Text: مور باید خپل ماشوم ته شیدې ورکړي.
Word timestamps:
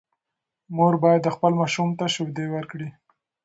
مور 0.75 0.93
باید 1.03 1.33
خپل 1.35 1.51
ماشوم 1.59 1.89
ته 1.99 2.05
شیدې 2.13 2.45
ورکړي. 2.51 2.89